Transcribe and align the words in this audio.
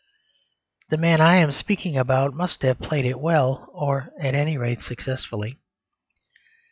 The 0.89 0.97
man 0.97 1.21
I 1.21 1.35
am 1.35 1.51
speaking 1.51 1.95
about 1.95 2.33
must 2.33 2.63
have 2.63 2.79
played 2.79 3.05
it 3.05 3.19
well, 3.19 3.69
or 3.71 4.09
at 4.19 4.33
any 4.33 4.57
rate 4.57 4.81
successfully. 4.81 5.59